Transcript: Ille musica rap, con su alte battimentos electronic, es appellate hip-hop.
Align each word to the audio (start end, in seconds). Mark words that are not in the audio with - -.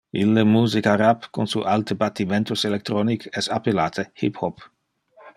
Ille 0.19 0.43
musica 0.51 0.93
rap, 1.01 1.25
con 1.37 1.45
su 1.51 1.61
alte 1.73 1.93
battimentos 2.03 2.63
electronic, 2.69 3.27
es 3.43 3.51
appellate 3.59 4.07
hip-hop. 4.23 4.65